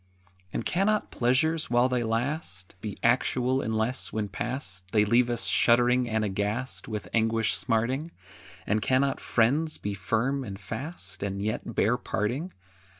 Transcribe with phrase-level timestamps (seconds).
[0.51, 6.09] ]And cannot pleasures, while they last, Be actual unless, when past, They leave us shuddering
[6.09, 8.09] and aghast, With anguish smarting?
[8.65, 12.51] And cannot friends be firm and fast, And yet bear parting?